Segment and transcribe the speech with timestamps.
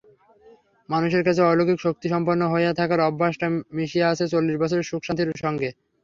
[0.89, 5.69] মানুষের কাছে অলৌকিক শক্তিসম্পন্ন হইয়া থাকার অভ্যাস যে মিশিয়া আছে চল্লিশ বছরের সুখশান্তির সঙ্গে।